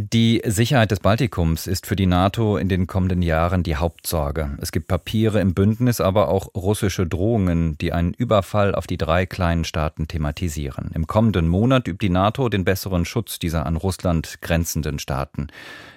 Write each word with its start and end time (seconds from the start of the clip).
Die 0.00 0.42
Sicherheit 0.46 0.92
des 0.92 1.00
Baltikums 1.00 1.66
ist 1.66 1.84
für 1.84 1.96
die 1.96 2.06
NATO 2.06 2.56
in 2.56 2.68
den 2.68 2.86
kommenden 2.86 3.20
Jahren 3.20 3.64
die 3.64 3.74
Hauptsorge. 3.74 4.56
Es 4.60 4.70
gibt 4.70 4.86
Papiere 4.86 5.40
im 5.40 5.54
Bündnis, 5.54 6.00
aber 6.00 6.28
auch 6.28 6.54
russische 6.54 7.04
Drohungen, 7.04 7.76
die 7.78 7.92
einen 7.92 8.12
Überfall 8.12 8.76
auf 8.76 8.86
die 8.86 8.96
drei 8.96 9.26
kleinen 9.26 9.64
Staaten 9.64 10.06
thematisieren. 10.06 10.92
Im 10.94 11.08
kommenden 11.08 11.48
Monat 11.48 11.88
übt 11.88 12.06
die 12.06 12.12
NATO 12.12 12.48
den 12.48 12.64
besseren 12.64 13.06
Schutz 13.06 13.40
dieser 13.40 13.66
an 13.66 13.74
Russland 13.74 14.40
grenzenden 14.40 15.00
Staaten. 15.00 15.48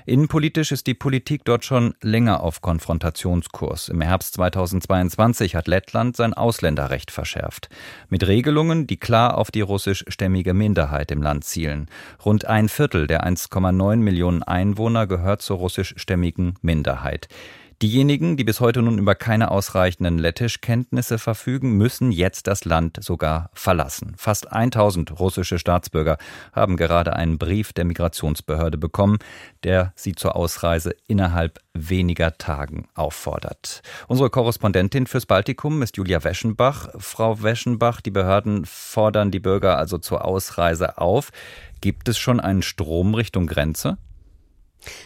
Innenpolitisch 0.07 0.71
ist 0.71 0.87
die 0.87 0.95
Politik 0.95 1.45
dort 1.45 1.63
schon 1.63 1.93
länger 2.01 2.41
auf 2.41 2.61
Konfrontationskurs. 2.61 3.89
Im 3.89 4.01
Herbst 4.01 4.33
2022 4.33 5.55
hat 5.55 5.67
Lettland 5.67 6.17
sein 6.17 6.33
Ausländerrecht 6.33 7.11
verschärft. 7.11 7.69
Mit 8.09 8.25
Regelungen, 8.25 8.87
die 8.87 8.97
klar 8.97 9.37
auf 9.37 9.51
die 9.51 9.61
russischstämmige 9.61 10.55
Minderheit 10.55 11.11
im 11.11 11.21
Land 11.21 11.43
zielen. 11.43 11.87
Rund 12.25 12.45
ein 12.45 12.67
Viertel 12.67 13.05
der 13.05 13.27
1,9 13.27 13.90
Millionen 13.99 14.43
Einwohner 14.43 15.07
gehört 15.07 15.41
zur 15.41 15.57
russischstämmigen 15.57 16.55
Minderheit. 16.61 17.27
Diejenigen, 17.81 18.37
die 18.37 18.43
bis 18.43 18.59
heute 18.59 18.83
nun 18.83 18.99
über 18.99 19.15
keine 19.15 19.49
ausreichenden 19.49 20.19
Lettischkenntnisse 20.19 21.17
verfügen, 21.17 21.77
müssen 21.77 22.11
jetzt 22.11 22.45
das 22.45 22.63
Land 22.63 23.03
sogar 23.03 23.49
verlassen. 23.53 24.13
Fast 24.17 24.51
1000 24.51 25.19
russische 25.19 25.57
Staatsbürger 25.57 26.19
haben 26.53 26.77
gerade 26.77 27.15
einen 27.15 27.39
Brief 27.39 27.73
der 27.73 27.85
Migrationsbehörde 27.85 28.77
bekommen, 28.77 29.17
der 29.63 29.93
sie 29.95 30.13
zur 30.13 30.35
Ausreise 30.35 30.95
innerhalb 31.07 31.59
weniger 31.73 32.37
Tagen 32.37 32.87
auffordert. 32.93 33.81
Unsere 34.07 34.29
Korrespondentin 34.29 35.07
fürs 35.07 35.25
Baltikum 35.25 35.81
ist 35.81 35.97
Julia 35.97 36.23
Weschenbach. 36.23 36.89
Frau 36.99 37.41
Weschenbach, 37.41 38.01
die 38.01 38.11
Behörden 38.11 38.65
fordern 38.65 39.31
die 39.31 39.39
Bürger 39.39 39.79
also 39.79 39.97
zur 39.97 40.23
Ausreise 40.23 40.99
auf. 40.99 41.31
Gibt 41.81 42.07
es 42.09 42.19
schon 42.19 42.39
einen 42.39 42.61
Strom 42.61 43.15
Richtung 43.15 43.47
Grenze? 43.47 43.97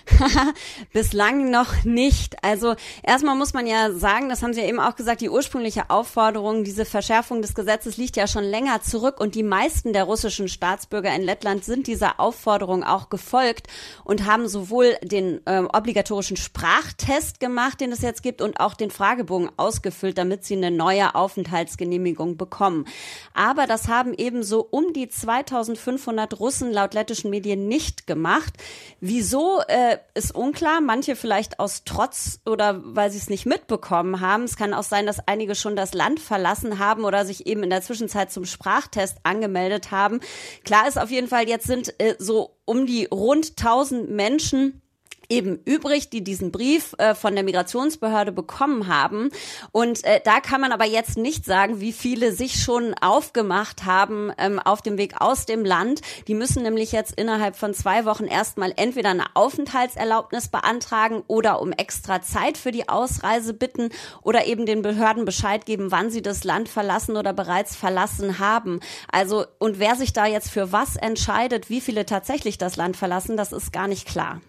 Bislang 0.93 1.49
noch 1.49 1.83
nicht. 1.83 2.43
Also 2.43 2.75
erstmal 3.03 3.35
muss 3.35 3.53
man 3.53 3.67
ja 3.67 3.91
sagen, 3.91 4.29
das 4.29 4.41
haben 4.41 4.53
Sie 4.53 4.61
ja 4.61 4.67
eben 4.67 4.79
auch 4.79 4.95
gesagt, 4.95 5.21
die 5.21 5.29
ursprüngliche 5.29 5.89
Aufforderung, 5.89 6.63
diese 6.63 6.85
Verschärfung 6.85 7.41
des 7.41 7.53
Gesetzes 7.53 7.97
liegt 7.97 8.15
ja 8.15 8.27
schon 8.27 8.43
länger 8.43 8.81
zurück 8.81 9.19
und 9.19 9.35
die 9.35 9.43
meisten 9.43 9.93
der 9.93 10.05
russischen 10.05 10.47
Staatsbürger 10.47 11.13
in 11.13 11.23
Lettland 11.23 11.65
sind 11.65 11.87
dieser 11.87 12.19
Aufforderung 12.19 12.83
auch 12.83 13.09
gefolgt 13.09 13.67
und 14.03 14.25
haben 14.25 14.47
sowohl 14.47 14.95
den 15.01 15.41
äh, 15.45 15.61
obligatorischen 15.61 16.37
Sprachtest 16.37 17.39
gemacht, 17.39 17.81
den 17.81 17.91
es 17.91 18.01
jetzt 18.01 18.23
gibt, 18.23 18.41
und 18.41 18.59
auch 18.59 18.75
den 18.75 18.91
Fragebogen 18.91 19.49
ausgefüllt, 19.57 20.17
damit 20.17 20.45
sie 20.45 20.55
eine 20.55 20.71
neue 20.71 21.15
Aufenthaltsgenehmigung 21.15 22.37
bekommen. 22.37 22.85
Aber 23.33 23.67
das 23.67 23.87
haben 23.87 24.13
ebenso 24.13 24.65
um 24.69 24.93
die 24.93 25.09
2500 25.09 26.39
Russen 26.39 26.71
laut 26.71 26.93
lettischen 26.93 27.29
Medien 27.29 27.67
nicht 27.67 28.07
gemacht. 28.07 28.53
Wieso 29.01 29.61
äh, 29.67 29.97
ist 30.13 30.35
unklar. 30.35 30.81
Manche 30.81 31.15
vielleicht 31.15 31.59
aus 31.59 31.83
Trotz 31.85 32.39
oder 32.45 32.81
weil 32.83 33.11
sie 33.11 33.17
es 33.17 33.29
nicht 33.29 33.45
mitbekommen 33.45 34.21
haben. 34.21 34.43
Es 34.43 34.55
kann 34.55 34.73
auch 34.73 34.83
sein, 34.83 35.05
dass 35.05 35.27
einige 35.27 35.55
schon 35.55 35.75
das 35.75 35.93
Land 35.93 36.19
verlassen 36.19 36.79
haben 36.79 37.03
oder 37.03 37.25
sich 37.25 37.47
eben 37.47 37.63
in 37.63 37.69
der 37.69 37.81
Zwischenzeit 37.81 38.31
zum 38.31 38.45
Sprachtest 38.45 39.17
angemeldet 39.23 39.91
haben. 39.91 40.19
Klar 40.63 40.87
ist 40.87 40.97
auf 40.97 41.11
jeden 41.11 41.27
Fall, 41.27 41.47
jetzt 41.47 41.67
sind 41.67 41.93
äh, 41.99 42.15
so 42.19 42.57
um 42.65 42.85
die 42.85 43.05
rund 43.05 43.51
1000 43.51 44.09
Menschen 44.09 44.81
eben 45.29 45.59
übrig, 45.65 46.09
die 46.09 46.23
diesen 46.23 46.51
Brief 46.51 46.93
äh, 46.97 47.15
von 47.15 47.35
der 47.35 47.43
Migrationsbehörde 47.43 48.31
bekommen 48.31 48.87
haben. 48.87 49.29
Und 49.71 50.03
äh, 50.03 50.21
da 50.23 50.39
kann 50.39 50.61
man 50.61 50.71
aber 50.71 50.85
jetzt 50.85 51.17
nicht 51.17 51.45
sagen, 51.45 51.79
wie 51.79 51.91
viele 51.91 52.31
sich 52.31 52.61
schon 52.61 52.93
aufgemacht 52.95 53.85
haben 53.85 54.31
ähm, 54.37 54.59
auf 54.59 54.81
dem 54.81 54.97
Weg 54.97 55.21
aus 55.21 55.45
dem 55.45 55.65
Land. 55.65 56.01
Die 56.27 56.33
müssen 56.33 56.63
nämlich 56.63 56.91
jetzt 56.91 57.13
innerhalb 57.19 57.55
von 57.55 57.73
zwei 57.73 58.05
Wochen 58.05 58.25
erstmal 58.25 58.73
entweder 58.75 59.09
eine 59.09 59.35
Aufenthaltserlaubnis 59.35 60.47
beantragen 60.47 61.23
oder 61.27 61.61
um 61.61 61.71
extra 61.71 62.21
Zeit 62.21 62.57
für 62.57 62.71
die 62.71 62.89
Ausreise 62.89 63.53
bitten 63.53 63.89
oder 64.21 64.45
eben 64.45 64.65
den 64.65 64.81
Behörden 64.81 65.25
Bescheid 65.25 65.65
geben, 65.65 65.91
wann 65.91 66.09
sie 66.09 66.21
das 66.21 66.43
Land 66.43 66.69
verlassen 66.69 67.17
oder 67.17 67.33
bereits 67.33 67.75
verlassen 67.75 68.39
haben. 68.39 68.79
Also 69.11 69.45
und 69.59 69.79
wer 69.79 69.95
sich 69.95 70.13
da 70.13 70.25
jetzt 70.25 70.49
für 70.49 70.71
was 70.71 70.95
entscheidet, 70.95 71.69
wie 71.69 71.81
viele 71.81 72.05
tatsächlich 72.05 72.57
das 72.57 72.75
Land 72.75 72.97
verlassen, 72.97 73.37
das 73.37 73.51
ist 73.51 73.71
gar 73.71 73.87
nicht 73.87 74.07
klar. 74.07 74.41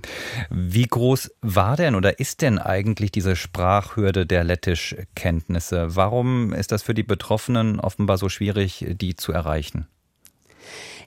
Wie 0.69 0.87
groß 0.87 1.31
war 1.43 1.77
denn 1.77 1.95
oder 1.95 2.19
ist 2.19 2.43
denn 2.43 2.59
eigentlich 2.59 3.13
diese 3.13 3.37
Sprachhürde 3.37 4.27
der 4.27 4.43
Lettischkenntnisse? 4.43 5.95
Warum 5.95 6.53
ist 6.53 6.73
das 6.73 6.83
für 6.83 6.93
die 6.93 7.05
Betroffenen 7.05 7.79
offenbar 7.79 8.19
so 8.19 8.29
schwierig, 8.29 8.85
die 8.89 9.15
zu 9.15 9.31
erreichen? 9.31 9.87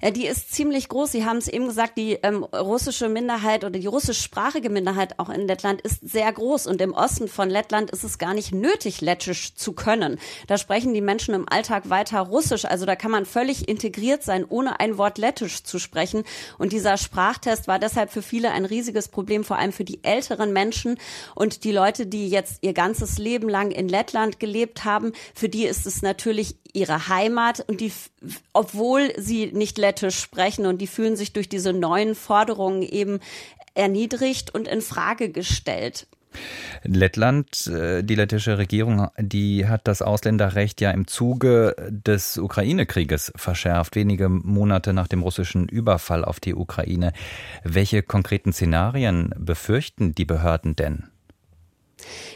Ja, 0.01 0.11
die 0.11 0.27
ist 0.27 0.53
ziemlich 0.53 0.87
groß. 0.87 1.11
Sie 1.11 1.25
haben 1.25 1.37
es 1.37 1.49
eben 1.49 1.67
gesagt, 1.67 1.97
die 1.97 2.13
ähm, 2.23 2.45
russische 2.45 3.09
Minderheit 3.09 3.65
oder 3.65 3.77
die 3.77 3.85
russischsprachige 3.85 4.69
Minderheit 4.69 5.19
auch 5.19 5.29
in 5.29 5.45
Lettland 5.45 5.81
ist 5.81 5.99
sehr 6.01 6.31
groß. 6.31 6.67
Und 6.67 6.79
im 6.79 6.93
Osten 6.93 7.27
von 7.27 7.49
Lettland 7.49 7.91
ist 7.91 8.05
es 8.05 8.17
gar 8.17 8.33
nicht 8.33 8.53
nötig, 8.53 9.01
Lettisch 9.01 9.55
zu 9.55 9.73
können. 9.73 10.17
Da 10.47 10.57
sprechen 10.57 10.93
die 10.93 11.01
Menschen 11.01 11.33
im 11.33 11.49
Alltag 11.49 11.89
weiter 11.89 12.21
Russisch. 12.21 12.63
Also 12.63 12.85
da 12.85 12.95
kann 12.95 13.11
man 13.11 13.25
völlig 13.25 13.67
integriert 13.67 14.23
sein, 14.23 14.45
ohne 14.47 14.79
ein 14.79 14.97
Wort 14.97 15.17
Lettisch 15.17 15.63
zu 15.63 15.79
sprechen. 15.79 16.23
Und 16.57 16.71
dieser 16.71 16.95
Sprachtest 16.95 17.67
war 17.67 17.77
deshalb 17.77 18.09
für 18.09 18.21
viele 18.21 18.51
ein 18.51 18.63
riesiges 18.63 19.09
Problem, 19.09 19.43
vor 19.43 19.57
allem 19.57 19.73
für 19.73 19.83
die 19.83 20.01
älteren 20.05 20.53
Menschen 20.53 20.97
und 21.35 21.65
die 21.65 21.73
Leute, 21.73 22.07
die 22.07 22.29
jetzt 22.29 22.59
ihr 22.61 22.73
ganzes 22.73 23.17
Leben 23.17 23.49
lang 23.49 23.71
in 23.71 23.89
Lettland 23.89 24.39
gelebt 24.39 24.85
haben. 24.85 25.11
Für 25.35 25.49
die 25.49 25.65
ist 25.65 25.85
es 25.85 26.01
natürlich 26.01 26.55
ihre 26.71 27.09
Heimat 27.09 27.65
und 27.67 27.81
die, 27.81 27.91
obwohl 28.53 29.11
sie 29.17 29.47
nicht 29.51 29.77
lettisch 29.77 29.88
sprechen 30.11 30.65
und 30.65 30.79
die 30.79 30.87
fühlen 30.87 31.15
sich 31.15 31.33
durch 31.33 31.49
diese 31.49 31.73
neuen 31.73 32.15
Forderungen 32.15 32.81
eben 32.81 33.19
erniedrigt 33.73 34.53
und 34.53 34.67
in 34.67 34.81
Frage 34.81 35.29
gestellt. 35.29 36.07
Lettland, 36.83 37.67
äh, 37.67 38.03
die 38.03 38.15
lettische 38.15 38.57
Regierung, 38.57 39.07
die 39.17 39.67
hat 39.67 39.87
das 39.87 40.01
Ausländerrecht 40.01 40.79
ja 40.79 40.91
im 40.91 41.07
Zuge 41.07 41.75
des 41.89 42.37
Ukraine-Krieges 42.37 43.33
verschärft, 43.35 43.95
wenige 43.95 44.29
Monate 44.29 44.93
nach 44.93 45.07
dem 45.07 45.23
russischen 45.23 45.67
Überfall 45.67 46.23
auf 46.23 46.39
die 46.39 46.53
Ukraine. 46.53 47.13
Welche 47.63 48.03
konkreten 48.03 48.53
Szenarien 48.53 49.33
befürchten 49.37 50.13
die 50.13 50.25
Behörden 50.25 50.75
denn? 50.75 51.05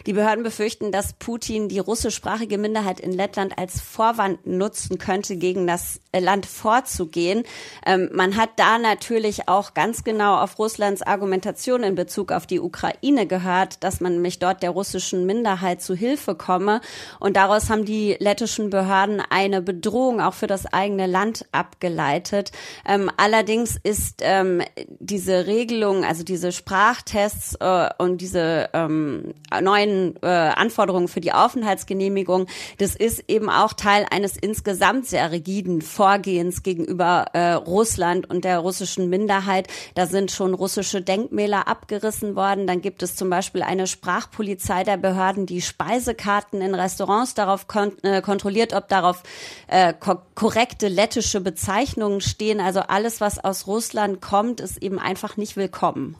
Die 0.05 0.13
Behörden 0.13 0.43
befürchten, 0.43 0.91
dass 0.91 1.13
Putin 1.13 1.69
die 1.69 1.79
russischsprachige 1.79 2.57
Minderheit 2.57 2.99
in 2.99 3.13
Lettland 3.13 3.57
als 3.57 3.79
Vorwand 3.79 4.45
nutzen 4.45 4.97
könnte, 4.97 5.37
gegen 5.37 5.67
das 5.67 6.01
Land 6.19 6.45
vorzugehen. 6.45 7.43
Ähm, 7.85 8.09
man 8.13 8.37
hat 8.37 8.51
da 8.57 8.77
natürlich 8.77 9.47
auch 9.47 9.73
ganz 9.73 10.03
genau 10.03 10.37
auf 10.37 10.59
Russlands 10.59 11.01
Argumentation 11.01 11.83
in 11.83 11.95
Bezug 11.95 12.31
auf 12.31 12.45
die 12.45 12.59
Ukraine 12.59 13.27
gehört, 13.27 13.83
dass 13.83 13.99
man 13.99 14.13
nämlich 14.13 14.39
dort 14.39 14.63
der 14.63 14.71
russischen 14.71 15.25
Minderheit 15.25 15.81
zu 15.81 15.95
Hilfe 15.95 16.35
komme. 16.35 16.81
Und 17.19 17.35
daraus 17.35 17.69
haben 17.69 17.85
die 17.85 18.15
lettischen 18.19 18.69
Behörden 18.69 19.21
eine 19.29 19.61
Bedrohung 19.61 20.21
auch 20.21 20.33
für 20.33 20.47
das 20.47 20.65
eigene 20.65 21.07
Land 21.07 21.45
abgeleitet. 21.51 22.51
Ähm, 22.87 23.11
allerdings 23.17 23.77
ist 23.81 24.21
ähm, 24.21 24.61
diese 24.99 25.47
Regelung, 25.47 26.03
also 26.05 26.23
diese 26.23 26.51
Sprachtests 26.51 27.55
äh, 27.59 27.89
und 27.97 28.21
diese 28.21 28.69
ähm, 28.73 29.33
neuen 29.61 30.15
äh, 30.21 30.27
Anforderungen 30.27 31.07
für 31.07 31.21
die 31.21 31.33
Aufenthaltsgenehmigung, 31.33 32.47
das 32.77 32.95
ist 32.95 33.23
eben 33.27 33.49
auch 33.49 33.73
Teil 33.73 34.05
eines 34.09 34.37
insgesamt 34.37 35.07
sehr 35.07 35.31
rigiden 35.31 35.81
Vorgehens 36.03 36.63
gegenüber 36.63 37.27
äh, 37.31 37.53
Russland 37.53 38.29
und 38.29 38.43
der 38.43 38.59
russischen 38.59 39.09
Minderheit. 39.09 39.69
Da 39.95 40.05
sind 40.05 40.31
schon 40.31 40.53
russische 40.53 41.01
Denkmäler 41.01 41.69
abgerissen 41.69 42.35
worden. 42.35 42.67
Dann 42.67 42.81
gibt 42.81 43.03
es 43.03 43.15
zum 43.15 43.29
Beispiel 43.29 43.63
eine 43.63 43.87
Sprachpolizei 43.87 44.83
der 44.83 44.97
Behörden, 44.97 45.45
die 45.45 45.61
Speisekarten 45.61 46.59
in 46.59 46.75
Restaurants 46.75 47.35
darauf 47.35 47.67
kon 47.67 47.93
äh, 48.03 48.21
kontrolliert, 48.21 48.73
ob 48.73 48.89
darauf 48.89 49.23
äh, 49.67 49.93
ko 49.93 50.17
korrekte 50.35 50.89
lettische 50.89 51.39
Bezeichnungen 51.39 52.19
stehen. 52.19 52.59
Also 52.59 52.81
alles, 52.81 53.21
was 53.21 53.41
aus 53.41 53.65
Russland 53.65 54.19
kommt, 54.19 54.59
ist 54.59 54.83
eben 54.83 54.99
einfach 54.99 55.37
nicht 55.37 55.55
willkommen. 55.55 56.17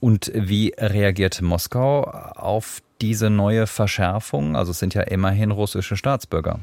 Und 0.00 0.32
wie 0.34 0.72
reagiert 0.78 1.42
Moskau 1.42 2.04
auf 2.04 2.80
diese 3.02 3.28
neue 3.28 3.66
Verschärfung? 3.66 4.56
Also 4.56 4.70
es 4.70 4.78
sind 4.78 4.94
ja 4.94 5.02
immerhin 5.02 5.50
russische 5.50 5.98
Staatsbürger. 5.98 6.60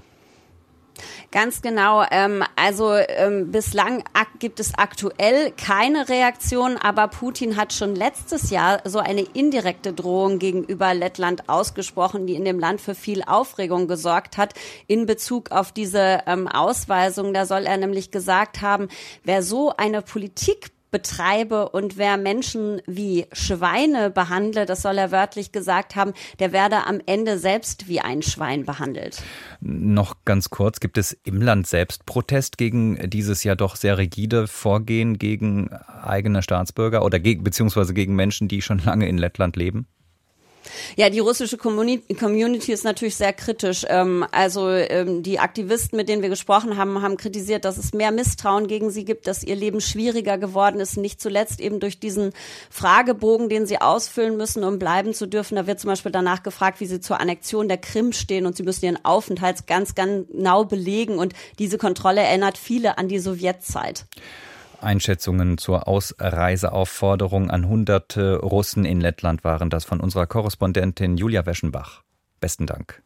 Ganz 1.36 1.62
genau. 1.62 2.06
Ähm, 2.12 2.46
also 2.56 2.94
ähm, 2.94 3.52
bislang 3.52 4.06
gibt 4.40 4.62
es 4.62 4.74
aktuell 4.78 5.52
keine 5.52 6.08
Reaktion, 6.08 6.78
aber 6.78 7.10
Putin 7.10 7.58
hat 7.58 7.74
schon 7.74 7.94
letztes 7.94 8.52
Jahr 8.52 8.80
so 8.86 9.00
eine 9.00 9.24
indirekte 9.34 9.92
Drohung 9.92 10.40
gegenüber 10.40 10.94
Lettland 10.94 11.50
ausgesprochen, 11.50 12.26
die 12.26 12.36
in 12.36 12.46
dem 12.46 12.58
Land 12.58 12.80
für 12.80 12.96
viel 12.96 13.22
Aufregung 13.22 13.90
gesorgt 13.90 14.38
hat 14.38 14.54
in 14.88 15.08
Bezug 15.08 15.52
auf 15.52 15.74
diese 15.74 16.22
ähm, 16.26 16.48
Ausweisung. 16.48 17.34
Da 17.34 17.46
soll 17.46 17.66
er 17.66 17.76
nämlich 17.76 18.12
gesagt 18.12 18.62
haben, 18.62 18.88
wer 19.26 19.44
so 19.44 19.76
eine 19.76 20.02
Politik 20.02 20.72
betreibe 20.96 21.68
und 21.68 21.98
wer 21.98 22.16
Menschen 22.16 22.82
wie 22.88 23.26
Schweine 23.34 24.10
behandle, 24.10 24.66
das 24.66 24.82
soll 24.82 24.98
er 24.98 25.12
wörtlich 25.12 25.52
gesagt 25.52 25.98
haben, 25.98 26.14
der 26.40 26.54
werde 26.54 26.88
am 26.88 27.02
Ende 27.06 27.38
selbst 27.38 27.90
wie 27.90 28.00
ein 28.00 28.22
Schwein 28.22 28.64
behandelt. 28.64 29.22
Noch 29.60 30.16
ganz 30.24 30.50
kurz, 30.50 30.80
gibt 30.80 30.98
es 30.98 31.12
im 31.26 31.42
Land 31.42 31.68
selbst 31.68 32.06
Protest 32.06 32.58
gegen 32.58 33.10
dieses 33.10 33.44
ja 33.44 33.56
doch 33.56 33.76
sehr 33.76 33.98
rigide 33.98 34.48
Vorgehen 34.48 35.18
gegen 35.18 35.70
eigene 35.74 36.42
Staatsbürger 36.42 37.04
oder 37.04 37.20
ge 37.20 37.36
beziehungsweise 37.36 37.94
gegen 37.94 38.16
Menschen, 38.16 38.48
die 38.48 38.62
schon 38.62 38.80
lange 38.80 39.10
in 39.10 39.18
Lettland 39.18 39.58
leben? 39.58 39.88
Ja, 40.96 41.10
die 41.10 41.20
russische 41.20 41.58
Community 41.58 42.72
ist 42.72 42.84
natürlich 42.84 43.16
sehr 43.16 43.34
kritisch. 43.34 43.86
Ähm, 43.88 44.26
also 44.32 44.70
ähm, 44.70 45.24
die 45.24 45.40
Aktivisten, 45.40 45.98
mit 45.98 46.10
denen 46.10 46.22
wir 46.22 46.30
gesprochen 46.30 46.78
haben, 46.78 47.02
haben 47.02 47.18
kritisiert, 47.18 47.66
dass 47.66 47.78
es 47.78 47.94
mehr 47.94 48.12
Misstrauen 48.12 48.68
gegen 48.68 48.90
sie 48.90 49.06
gibt, 49.06 49.28
dass 49.28 49.44
ihr 49.44 49.56
Leben 49.56 49.82
schwieriger 49.82 50.38
geworden 50.38 50.80
ist, 50.80 50.98
nicht 50.98 51.22
zuletzt 51.22 51.60
eben 51.60 51.80
durch 51.80 52.00
diesen 52.00 52.34
Fragebogen, 52.70 53.50
den 53.50 53.66
sie 53.66 53.82
ausfüllen 53.82 54.38
müssen, 54.38 54.64
um 54.64 54.80
bleiben 54.80 55.14
zu 55.14 55.28
dürfen. 55.28 55.56
Da 55.56 55.68
wird 55.68 55.80
zum 55.80 55.90
Beispiel 55.90 56.12
danach 56.12 56.44
gefragt, 56.44 56.80
wie 56.80 56.86
sie 56.86 57.00
zur 57.00 57.20
Annexion 57.20 57.68
der 57.68 57.78
Krim 57.78 58.14
stehen 58.14 58.46
und 58.46 58.56
sie 58.56 58.64
müssen 58.64 58.86
ihren 58.86 59.06
Aufenthalt 59.06 59.68
ganz, 59.68 59.96
ganz 59.96 59.96
genau 59.96 60.66
belegen 60.66 61.18
und 61.18 61.34
diese 61.60 61.78
Kontrolle 61.78 62.22
erinnert 62.22 62.58
viele 62.58 62.98
an 62.98 63.08
die 63.08 63.20
Sowjetzeit. 63.20 64.06
Einschätzungen 64.81 65.57
zur 65.57 65.88
Ausreiseaufforderung 65.88 67.50
an 67.50 67.68
hunderte 67.68 68.38
Russen 68.38 68.86
in 68.86 69.00
Lettland 69.00 69.44
waren 69.44 69.69
das 69.69 69.86
von 69.86 70.00
unserer 70.00 70.27
Korrespondentin 70.27 71.18
Julia 71.18 71.45
Weschenbach. 71.45 72.04
Besten 72.39 72.66
Dank. 72.66 73.05